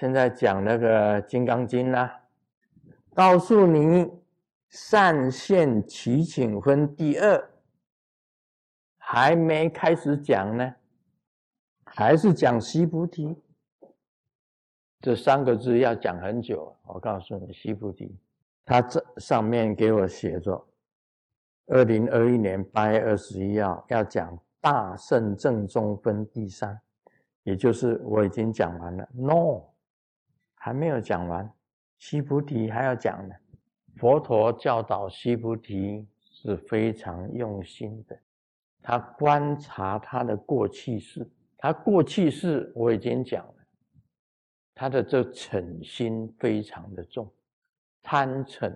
[0.00, 2.22] 现在讲那个《金刚经》啦，
[3.12, 4.10] 告诉你
[4.70, 7.50] 善现祈请分第二，
[8.96, 10.74] 还没开始讲呢，
[11.84, 13.36] 还是讲西菩提。
[15.02, 16.74] 这三个字要讲很久。
[16.84, 18.18] 我告诉你，西菩提，
[18.64, 20.66] 它这上面给我写着，
[21.66, 26.80] 二零二一年八月二十一号要讲大圣正宗分第三，
[27.42, 29.06] 也就是我已经讲完了。
[29.12, 29.64] No，
[30.62, 31.50] 还没有讲完，
[31.96, 33.34] 西菩提还要讲呢。
[33.96, 38.18] 佛陀教导西菩提是非常用心的，
[38.82, 43.54] 他观察他的过去式，他过去式我已经讲了。
[44.74, 47.30] 他的这嗔心非常的重，
[48.02, 48.70] 贪嗔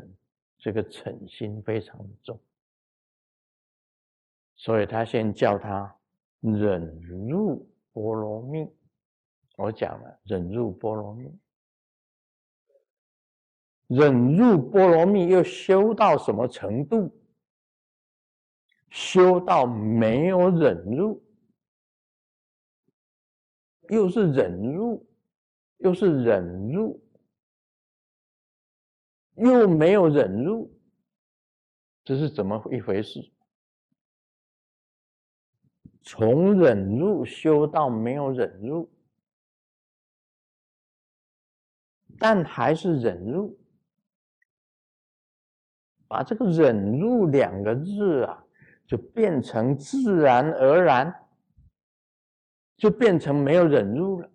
[0.56, 2.40] 这个嗔心非常的重，
[4.56, 5.94] 所以他先叫他
[6.40, 8.66] 忍入波罗蜜。
[9.56, 11.30] 我讲了，忍入波罗蜜，
[13.86, 17.14] 忍入波罗蜜又修到什么程度？
[18.90, 21.22] 修到没有忍入，
[23.88, 25.06] 又是忍入。
[25.78, 26.98] 又是忍入，
[29.34, 30.72] 又没有忍入，
[32.04, 33.20] 这是怎么一回事？
[36.00, 38.90] 从忍入修到没有忍入，
[42.18, 43.58] 但还是忍入，
[46.14, 48.44] 把这个忍入两个字啊，
[48.86, 51.12] 就变成自然而然，
[52.76, 54.30] 就变成没有忍入了。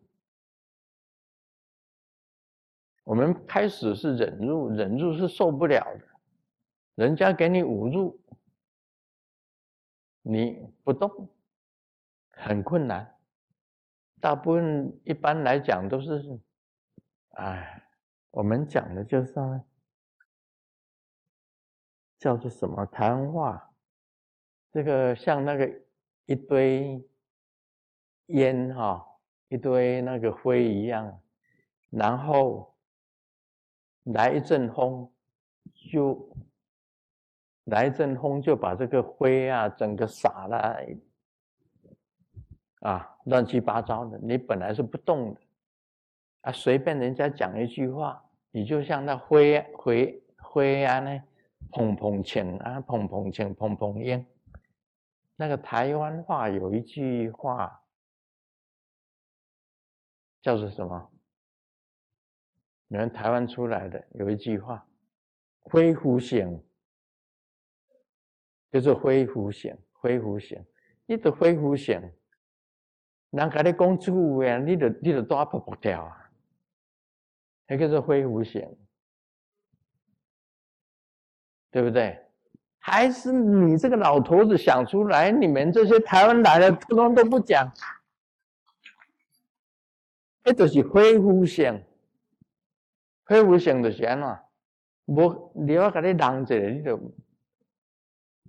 [3.05, 6.05] 我们开始是忍入，忍入是受不了的，
[6.95, 8.19] 人家给你捂住，
[10.21, 11.29] 你不动，
[12.31, 13.15] 很困难。
[14.19, 16.41] 大部分一般来讲都是，
[17.35, 17.81] 哎，
[18.31, 19.33] 我们讲的就是
[22.19, 23.71] 叫做什么谈话，
[24.71, 25.67] 这个像那个
[26.25, 27.03] 一堆
[28.27, 29.03] 烟哈，
[29.47, 31.19] 一堆那个灰一样，
[31.89, 32.67] 然后。
[34.13, 35.07] 来一阵风，
[35.91, 36.27] 就
[37.65, 40.79] 来一阵风，就把这个灰啊，整个撒了，
[42.79, 44.17] 啊，乱七八糟的。
[44.17, 45.41] 你本来是不动的，
[46.41, 51.21] 啊，随便人家讲一句话，你就像那灰灰灰啊，那
[51.71, 54.25] 砰砰响啊，砰砰响，砰砰烟。
[55.35, 57.83] 那个台湾话有一句话，
[60.41, 61.11] 叫做什么？
[62.87, 64.85] 你们台湾出来的有一句话
[65.61, 66.63] ：“灰狐醒，
[68.71, 70.65] 就是灰狐醒，灰狐醒。
[71.05, 72.01] 你的灰狐醒，
[73.29, 76.31] 人家你讲出话，你就你就多扑扑跳啊！
[77.67, 78.67] 那个是灰狐醒，
[81.71, 82.19] 对不对？
[82.77, 85.31] 还是你这个老头子想出来？
[85.31, 87.71] 你们这些台湾来的，通通都不讲，
[90.43, 91.83] 那就是灰狐醒。”
[93.25, 94.39] 会无想的安怎？
[95.05, 96.97] 无你要给你让一下，你就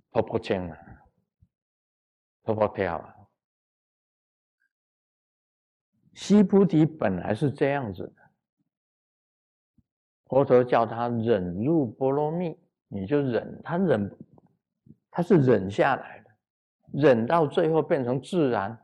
[0.09, 0.77] 扑扑青啊，
[2.41, 3.15] 扑扑跳啊。
[6.15, 8.23] 西菩提本来是这样子的，
[10.25, 12.57] 佛陀叫他忍辱波罗蜜，
[12.93, 14.17] 你就忍，他忍，
[15.09, 16.31] 他是忍下来的，
[16.91, 18.77] 忍到最后变成自然。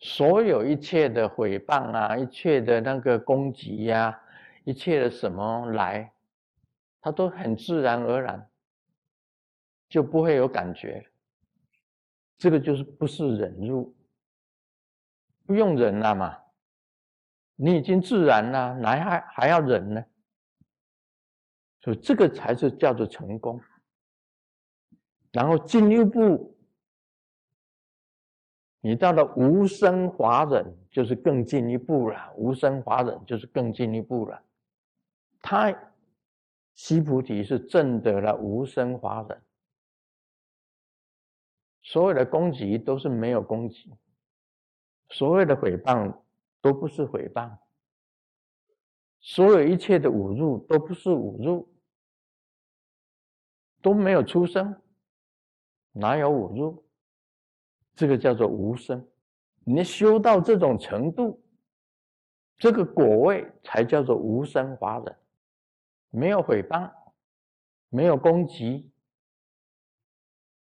[0.00, 4.20] 所有一切的诽谤啊，一切的那个攻击呀。
[4.64, 6.12] 一切的什么来，
[7.00, 8.50] 他都很自然而然，
[9.88, 11.06] 就不会有感觉。
[12.36, 13.94] 这个就是不是忍入，
[15.46, 16.36] 不用忍了嘛，
[17.54, 20.04] 你已经自然了，哪还还要忍呢？
[21.86, 23.60] 所以这个才是叫做成功。
[25.30, 26.58] 然后进一步，
[28.80, 32.32] 你到了无生华忍，就是更进一步了。
[32.34, 34.42] 无生华忍就是更进一步了。
[35.40, 35.72] 他
[36.74, 39.40] 西菩提是证得了无生法忍，
[41.82, 43.94] 所有的攻击都是没有攻击，
[45.10, 46.12] 所有的诽谤
[46.60, 47.56] 都不是诽谤，
[49.20, 51.68] 所有一切的侮辱都不是侮辱，
[53.86, 54.82] 都没有出生，
[55.92, 56.84] 哪有我入？
[57.94, 59.06] 这个叫做无生。
[59.64, 61.40] 你修到这种程度，
[62.58, 65.16] 这个果位才叫做无生法忍。
[66.10, 66.90] 没有诽谤，
[67.88, 68.90] 没有攻击，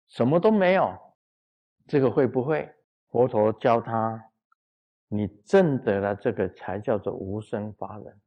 [0.08, 0.92] 什么都没有。
[1.86, 2.68] 这个会不会？
[3.10, 4.28] 佛陀教他
[5.06, 8.20] 你证得了这个，才叫做无生法忍。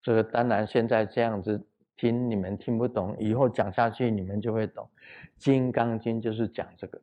[0.00, 4.88] 这个当然现在这样子听你们听不懂，以后讲下去你们就会懂。
[5.36, 7.00] 《金刚经》就是讲这个，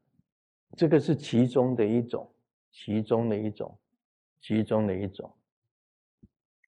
[0.76, 2.30] 这个是其中的一种，
[2.72, 3.78] 其中的一种，
[4.42, 5.32] 其中的一种，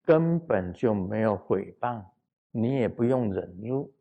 [0.04, 2.04] 根本就没有诽谤，
[2.52, 3.92] 你也不用忍辱，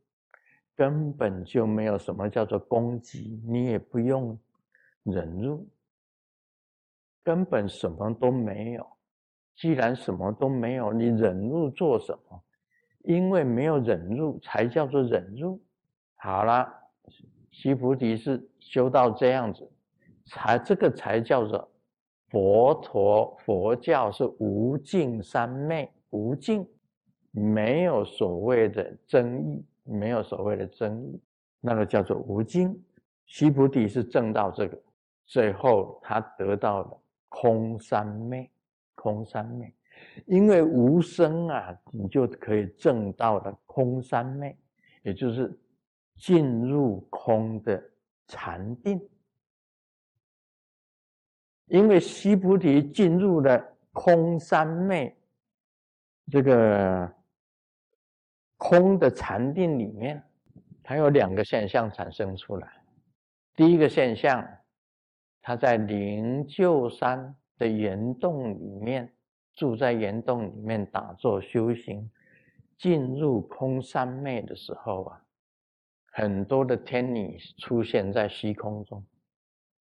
[0.76, 4.38] 根本就没有什么叫做攻击，你也不用
[5.02, 5.66] 忍辱，
[7.22, 8.86] 根本什么都没有。
[9.56, 12.42] 既然什么都没有，你忍辱做什么？
[13.02, 15.60] 因为没有忍辱，才叫做忍辱。
[16.16, 16.68] 好了，
[17.50, 19.70] 西菩提是修到这样子，
[20.26, 21.70] 才这个才叫做
[22.28, 26.66] 佛陀佛教是无尽三昧，无尽，
[27.30, 31.20] 没有所谓的争议，没有所谓的争议，
[31.60, 32.80] 那个叫做无尽。
[33.26, 34.78] 西菩提是证到这个，
[35.26, 38.50] 最后他得到了空三昧。
[39.02, 39.72] 空三昧，
[40.26, 44.56] 因为无声啊，你就可以证到了空三昧，
[45.02, 45.58] 也就是
[46.16, 47.82] 进入空的
[48.26, 49.00] 禅定。
[51.66, 53.62] 因为西菩提进入了
[53.92, 55.16] 空三昧
[56.30, 57.12] 这个
[58.56, 60.22] 空的禅定里面，
[60.82, 62.82] 它有两个现象产生出来。
[63.54, 64.46] 第一个现象，
[65.40, 67.36] 它在灵鹫山。
[67.60, 69.12] 的岩洞里面，
[69.54, 72.10] 住在岩洞里面打坐修行，
[72.78, 75.22] 进入空三昧的时候啊，
[76.06, 79.04] 很多的天女出现在虚空中，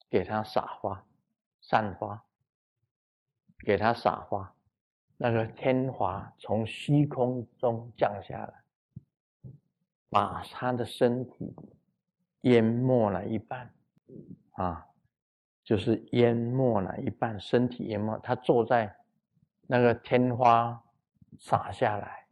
[0.10, 1.06] 给他撒花、
[1.62, 2.24] 散花，
[3.66, 4.54] 给他撒花，
[5.18, 9.52] 那个天华从虚空中降下来，
[10.10, 11.54] 把他的身体
[12.42, 13.74] 淹没了一半，
[14.52, 14.86] 啊。
[15.62, 18.18] 就是淹没了一半，身体淹没。
[18.24, 18.92] 他坐在
[19.72, 20.84] 那个天花
[21.38, 22.26] 洒下来，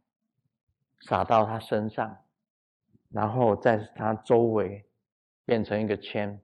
[1.02, 2.18] 洒到他身上，
[3.10, 4.84] 然后在他周围
[5.44, 6.40] 变成一个圈，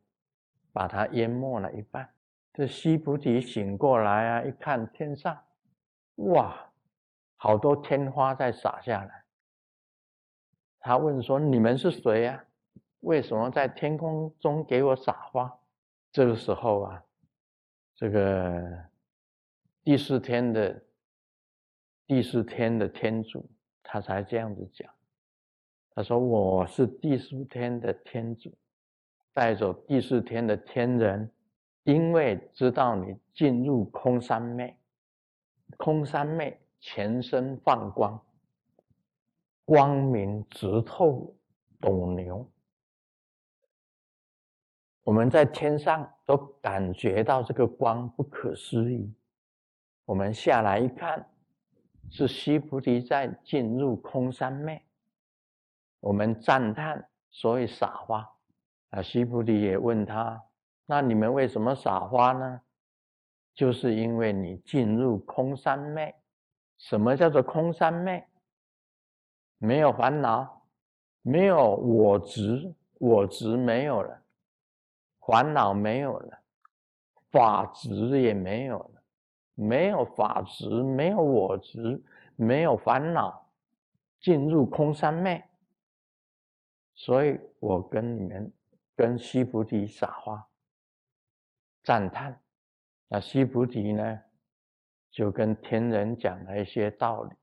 [0.72, 2.08] 把他淹没了一半。
[2.52, 5.36] 这西菩提醒过来啊，一看天上，
[6.14, 6.70] 哇，
[7.34, 9.24] 好多天花在洒下来。
[10.78, 12.44] 他问说：“你们是谁呀？
[13.00, 15.58] 为什么在天空中给我撒花？”
[16.12, 17.02] 这个时候啊，
[17.96, 18.62] 这个
[19.82, 20.83] 第四天的
[22.06, 23.48] 第四天的天主，
[23.82, 24.92] 他才这样子讲。
[25.94, 28.52] 他说：“我是第四天的天主，
[29.32, 31.30] 带走第四天的天人，
[31.84, 34.76] 因为知道你进入空三昧，
[35.78, 38.20] 空三昧全身放光，
[39.64, 41.34] 光明直透
[41.80, 42.46] 斗牛。”
[45.04, 49.14] 我们在天上都感觉到这个光不可思议。
[50.06, 51.24] 我们下来一看，
[52.10, 54.82] 是西菩提在进入空三昧。
[56.00, 58.28] 我们赞叹，所以撒花。
[58.90, 60.42] 啊，西菩提也问他：
[60.86, 62.60] 那你们为什么撒花呢？
[63.54, 66.14] 就是因为你进入空三昧。
[66.78, 68.24] 什么叫做空三昧？
[69.58, 70.66] 没有烦恼，
[71.22, 74.22] 没有我执，我执没有了。
[75.26, 76.38] 烦恼没有了，
[77.30, 78.93] 法执也没有了，
[79.54, 82.02] 没有法执，没有我执，
[82.36, 83.50] 没有烦恼，
[84.20, 85.42] 进入空三昧。
[86.94, 88.52] 所以我跟你们
[88.94, 90.48] 跟西菩提撒花
[91.82, 92.40] 赞叹，
[93.08, 94.20] 那西菩提呢，
[95.10, 97.34] 就跟天人讲了一些道理，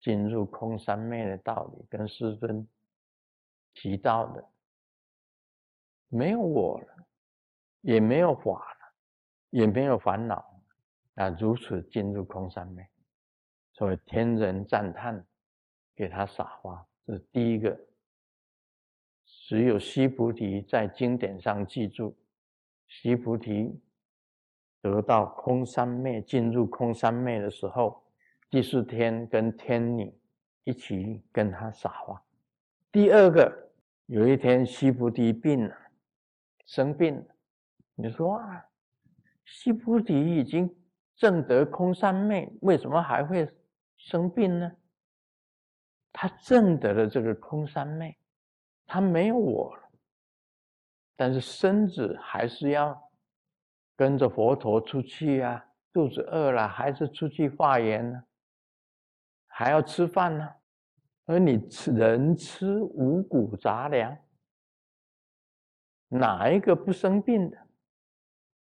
[0.00, 2.66] 进入空三昧的道理，跟师尊
[3.74, 4.50] 提到的。
[6.08, 7.06] 没有我了，
[7.82, 8.94] 也没有法了，
[9.50, 10.49] 也没有烦恼，
[11.14, 12.86] 啊，如此进入空三昧，
[13.72, 15.26] 所以天人赞叹，
[15.94, 17.78] 给他撒花，这是第一个。
[19.24, 22.16] 只有西菩提在经典上记住，
[22.88, 23.80] 西菩提
[24.80, 28.02] 得到空三昧，进入空三昧的时候，
[28.48, 30.12] 第四天跟天女
[30.64, 32.22] 一起跟他撒花。
[32.90, 33.70] 第二个，
[34.06, 35.76] 有一天西菩提病了。
[36.66, 37.24] 生病了，
[37.96, 38.64] 你说啊，
[39.44, 40.72] 西菩提已经
[41.20, 43.46] 正得空三昧，为什么还会
[43.98, 44.72] 生病呢？
[46.14, 48.16] 他正得了这个空三昧，
[48.86, 49.82] 他没有我了，
[51.16, 52.98] 但是身子还是要
[53.96, 55.62] 跟着佛陀出去啊，
[55.92, 58.24] 肚子饿了还是出去化缘呢，
[59.46, 60.48] 还要吃饭呢，
[61.26, 64.16] 而你吃人吃五谷杂粮。
[66.08, 67.58] 哪一个不生病的，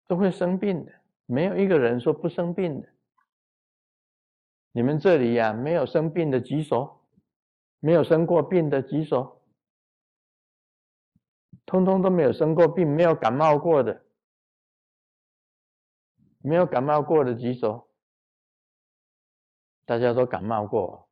[0.07, 1.00] 都会生病的。
[1.31, 2.89] 没有一个人说不生病的。
[4.73, 6.99] 你们这里呀，没有生病的举手，
[7.79, 9.41] 没有生过病的举手，
[11.65, 14.05] 通通都没有生过病，没有感冒过的，
[16.39, 17.87] 没有感冒过的举手。
[19.85, 21.09] 大家都感冒过，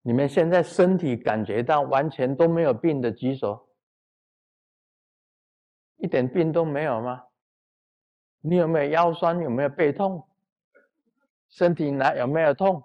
[0.00, 3.68] 你们现在身体感觉到完全都没有病的举手，
[5.96, 7.27] 一点病都没有吗？
[8.40, 9.38] 你有没有腰酸？
[9.40, 10.26] 有没有背痛？
[11.50, 12.82] 身体哪有没有痛？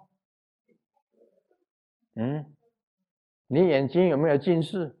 [2.14, 2.54] 嗯，
[3.46, 4.96] 你眼睛有没有近视？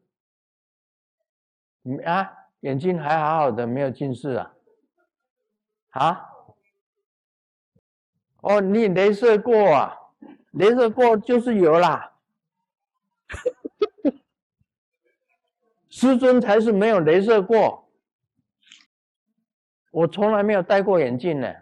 [1.82, 2.30] 你啊，
[2.60, 4.54] 眼睛还好好的，没有近视啊？
[5.90, 6.30] 啊？
[8.40, 9.96] 哦，你镭射过啊？
[10.52, 12.12] 镭射过就是有啦。
[15.88, 17.83] 师尊才是没有镭射过，
[19.94, 21.54] 我从来没有戴过眼镜呢。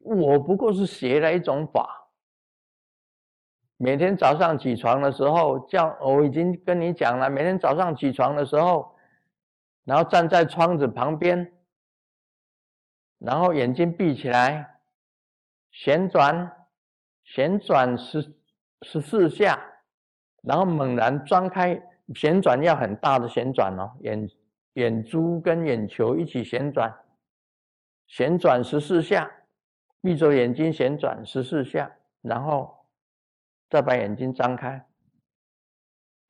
[0.00, 2.10] 我不过是学了一种法，
[3.78, 8.94] 每天早上起床的时候，叫我已经跟你讲了，每天早上起床的时候，
[9.84, 11.50] 然后站在窗子旁边。
[13.18, 14.80] 然后眼睛闭起来，
[15.70, 16.68] 旋转，
[17.22, 18.36] 旋转十
[18.82, 19.58] 十四下，
[20.42, 21.80] 然后猛然张开，
[22.14, 24.28] 旋转要很大的旋转哦，眼
[24.74, 26.92] 眼珠跟眼球一起旋转，
[28.06, 29.30] 旋转十四下，
[30.00, 32.86] 闭着眼睛旋转十四下，然后
[33.70, 34.86] 再把眼睛张开，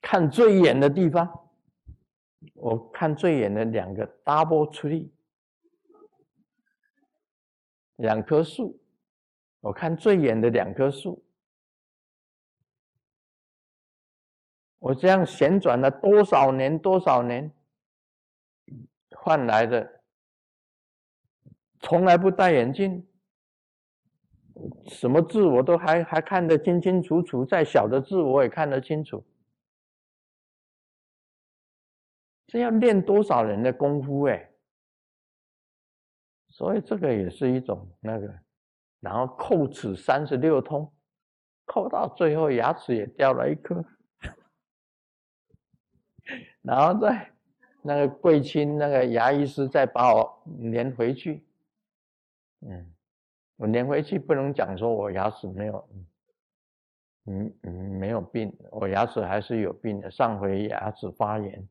[0.00, 1.50] 看最远的地方，
[2.54, 5.10] 我看最远的两个 double tree。
[7.96, 8.82] 两棵树，
[9.60, 11.24] 我看最远的两棵树，
[14.80, 16.76] 我这样旋转了多少年？
[16.76, 17.54] 多少年
[19.24, 20.02] 换来的？
[21.80, 23.08] 从来不戴眼镜，
[24.88, 29.24] 什么字我都还还看得清清楚楚，再小的字我也看得清楚。
[32.46, 34.50] 这要练多少人的功夫哎？
[36.50, 38.38] 所以这个也是一种那个，
[39.00, 40.92] 然后叩齿三十六通，
[41.66, 43.82] 叩到最后牙齿也掉了一颗，
[46.60, 47.33] 然后再
[47.86, 51.44] 那个贵亲那个牙医师再把我连回去，
[52.62, 52.90] 嗯，
[53.56, 55.88] 我连回去不能讲说我牙齿没有，
[57.26, 61.68] 嗯嗯没有病，我牙齿还是有病的，上回牙齿发炎，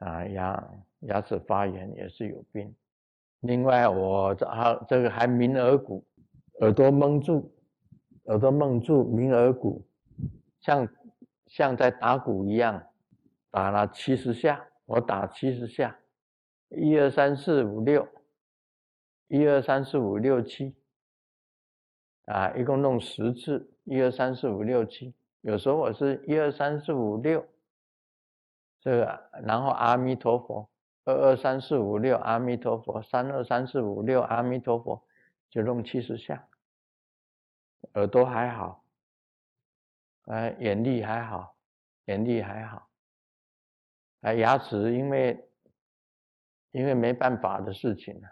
[0.00, 2.74] 啊牙牙齿发炎也是有病。
[3.40, 6.04] 另外，我这还这个还鸣耳骨，
[6.60, 7.50] 耳朵蒙住，
[8.24, 9.82] 耳朵蒙住，鸣耳骨，
[10.60, 10.86] 像
[11.46, 12.82] 像在打鼓一样，
[13.50, 15.96] 打了七十下，我打七十下，
[16.70, 18.08] 一二三四五六，
[19.28, 20.74] 一二三四五六七，
[22.24, 27.46] 啊，一共弄十次，一二三四五六七，有时候我是一二三四五六，
[28.80, 30.68] 这个，然后阿弥陀佛。
[31.04, 33.00] 二二三四五六，阿弥陀佛。
[33.00, 35.00] 三二三四五六，阿弥陀佛，
[35.48, 36.48] 就弄七十下。
[37.94, 38.84] 耳朵还好，
[40.26, 41.56] 哎，眼力还好，
[42.06, 42.89] 眼力还好。
[44.20, 45.48] 哎，牙齿因为
[46.72, 48.28] 因为没办法的事情啊，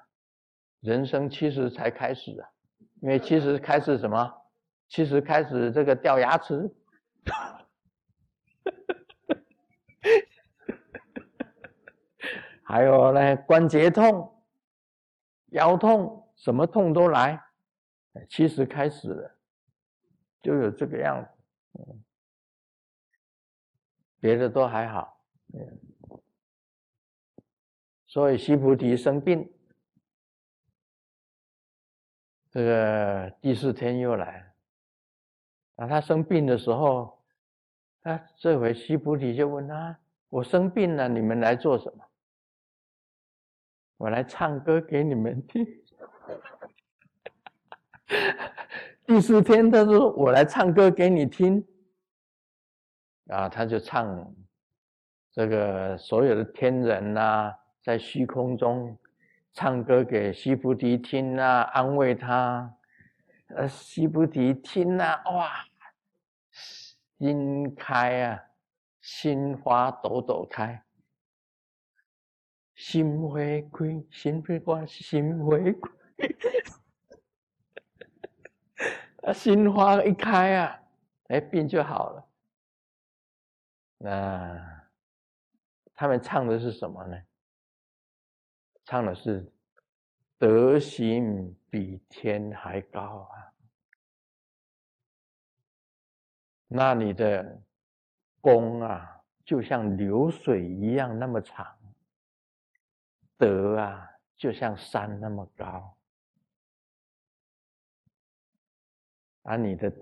[0.81, 2.49] 人生其实才开始啊，
[3.01, 4.35] 因为其实开始什么？
[4.89, 6.71] 其实开始这个掉牙齿。
[12.63, 14.45] 还有呢，关节痛、
[15.47, 17.43] 腰痛，什么痛都来。
[18.29, 19.39] 其实开始了，
[20.43, 21.99] 就有这个样子，
[24.21, 25.18] 别的都还好。
[28.07, 29.53] 所以西菩提生病，
[32.51, 34.53] 这个第四天又来。
[35.77, 37.23] 啊，他生病的时候，
[38.01, 39.97] 他这回西菩提就问他
[40.29, 42.05] ：“我生病了，你们来做什么？”
[43.99, 45.65] 我来唱歌给你们听。
[49.07, 51.65] 第四天，他说：“我来唱歌给你听。”
[53.29, 54.35] 啊，他就唱
[55.39, 58.99] 这个所有的天人呐，在虚空中
[59.53, 62.75] 唱歌给西菩提听啊，安慰他。
[63.55, 65.65] 呃，西菩提听啊，哇，
[66.51, 68.43] 心开啊，
[69.01, 70.83] 心花朵朵开。
[72.75, 75.71] 心花开，心花心花开，
[79.23, 80.81] 啊，心花一开啊，
[81.29, 82.29] 哎，病就好了。
[83.99, 84.78] 那
[85.99, 87.21] 他们唱的是什么呢？
[88.85, 89.53] 唱的是
[90.39, 93.53] 德行比天还高啊。
[96.69, 97.61] 那你的
[98.41, 101.67] 功啊，就像流水一样那么长；
[103.37, 105.99] 德啊，就像山那么高。
[109.43, 109.93] 而你的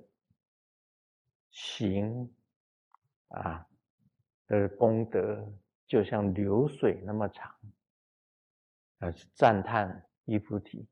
[1.51, 2.31] 行
[3.29, 3.67] 啊
[4.47, 5.51] 的功德，
[5.87, 7.55] 就像流水那么长。
[8.99, 10.87] 啊，赞叹伊菩提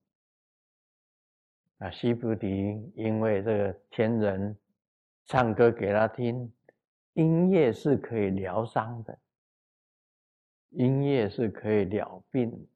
[1.78, 4.56] 啊，西菩提因为这个天人。
[5.26, 6.52] 唱歌给他听，
[7.14, 9.18] 音乐是可以疗伤的，
[10.68, 12.68] 音乐是可以疗病，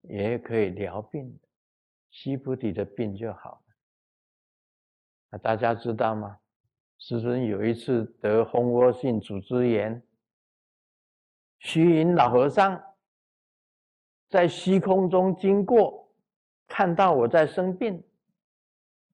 [0.00, 1.48] 也可以疗病的，
[2.10, 3.76] 西菩提的病就好了。
[5.30, 6.40] 啊，大家知道吗？
[6.98, 10.02] 师尊有一次得蜂窝性组织炎，
[11.58, 12.80] 虚云老和尚
[14.28, 16.08] 在虚空中经过，
[16.66, 18.02] 看到我在生病，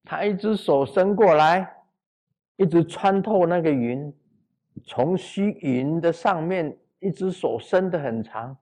[0.03, 1.69] 他一只手伸过来。
[2.55, 4.13] 一直穿透那个云，
[4.85, 8.55] 从虚云的上面，一只手伸得很长，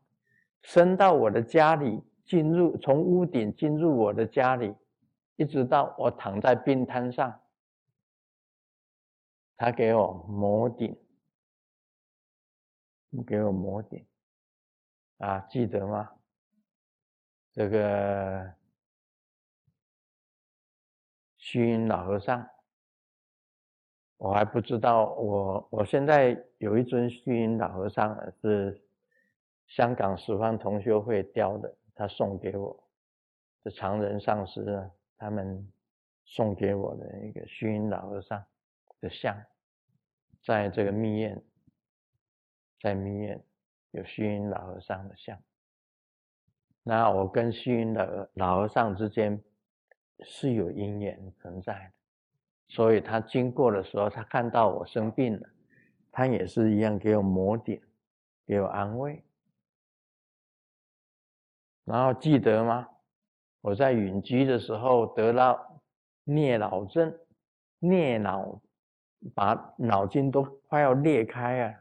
[0.61, 4.73] 伸到我的家里，进入从屋顶进入我的家里，
[5.35, 7.37] 一直到我躺在病摊上，
[9.57, 10.97] 他给我摩顶，
[13.13, 14.05] 你给我摩顶，
[15.17, 16.09] 啊，记得吗？
[17.51, 18.53] 这个
[21.37, 22.47] 虚云老和尚。
[24.15, 28.81] 我还不知道，我我现在有一尊虚云老和尚是
[29.67, 32.87] 香港十方同修会雕的，他送给我，
[33.63, 35.69] 是常人上师啊他们
[36.23, 38.41] 送给我的一个虚云老和尚
[39.01, 39.37] 的像，
[40.43, 41.43] 在这个密院，
[42.81, 43.41] 在密院
[43.91, 45.37] 有虚云老和尚的像。
[46.83, 49.41] 那我跟虚云老老和尚之间
[50.21, 51.91] 是有因缘存在的。
[52.69, 55.49] 所以他经过的时候，他看到我生病了，
[56.09, 57.81] 他也是一样给我抹点，
[58.47, 59.23] 给我安慰。
[61.83, 62.87] 然后记得吗？
[63.59, 65.81] 我在隐居的时候得到
[66.25, 67.13] 颞脑症，
[67.81, 68.61] 颞脑
[69.35, 71.80] 把脑筋都快要裂开啊！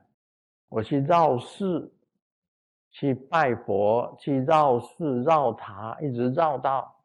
[0.70, 1.92] 我去绕寺，
[2.90, 6.96] 去拜佛，去绕寺绕塔，一直绕到。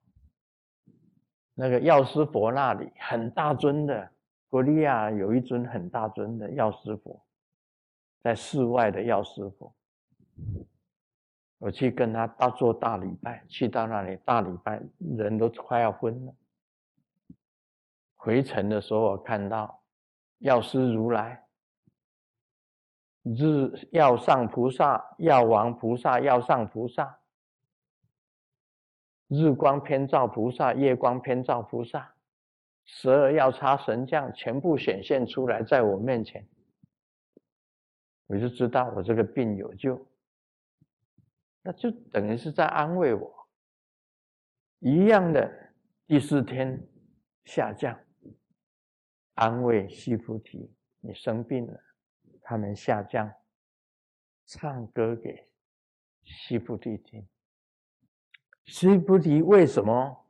[1.55, 4.11] 那个药师佛那里很大尊的，
[4.49, 7.25] 国利亚有一尊很大尊的药师佛，
[8.21, 9.73] 在室外的药师佛，
[11.57, 14.81] 我去跟他大做大礼拜，去到那里大礼拜，
[15.17, 16.35] 人都快要昏了。
[18.17, 19.81] 回程的时候，我看到
[20.39, 21.44] 药师如来、
[23.25, 27.19] 日药上菩萨、药王菩萨、药上菩萨。
[29.27, 32.13] 日光偏照菩萨，夜光偏照菩萨，
[32.83, 36.47] 十二药叉神将全部显现出来在我面前，
[38.27, 39.99] 我就知道我这个病有救，
[41.63, 43.49] 那就等于是在安慰我。
[44.77, 45.51] 一样的，
[46.05, 46.87] 第四天
[47.45, 47.99] 下降，
[49.33, 51.79] 安慰西菩提，你生病了，
[52.47, 53.33] 他们下降，
[54.45, 55.49] 唱歌给
[56.23, 57.27] 西菩提听。
[58.65, 60.27] 西菩提为什么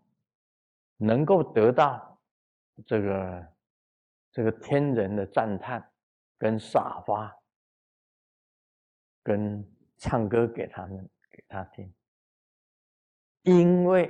[0.95, 2.17] 能够得到
[2.85, 3.53] 这个
[4.31, 5.91] 这个天人的赞叹，
[6.37, 7.35] 跟撒花，
[9.21, 11.93] 跟唱歌给他们给他听？
[13.41, 14.09] 因为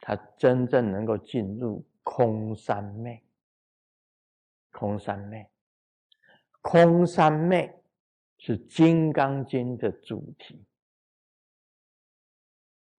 [0.00, 3.24] 他真正能够进入空三昧，
[4.72, 5.48] 空三昧，
[6.68, 7.72] 空三昧
[8.38, 10.56] 是《金刚经》的主题。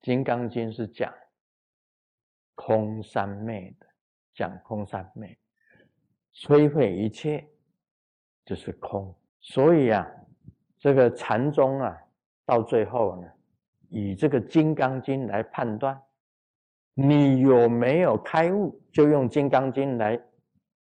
[0.06, 1.14] 《金刚经》是讲
[2.56, 3.86] 空三昧的，
[4.34, 5.38] 讲空三昧，
[6.34, 7.46] 摧毁一切
[8.46, 9.14] 就是空。
[9.42, 10.08] 所以啊，
[10.80, 11.94] 这个禅宗啊，
[12.46, 13.30] 到最后呢，
[13.90, 16.02] 以这个《金刚经》来判断
[16.94, 20.18] 你有没有开悟，就用《金刚经》来《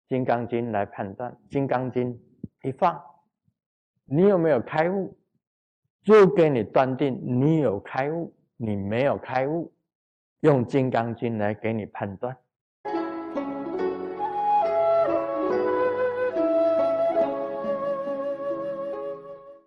[0.08, 1.32] 金刚经》来判断。
[1.50, 2.14] 《金刚经》
[2.66, 3.00] 一放，
[4.04, 5.16] 你有没有开悟，
[6.02, 8.32] 就给你断定你有开悟。
[8.58, 9.70] 你没有开悟，
[10.40, 12.34] 用《金刚经》来给你判断。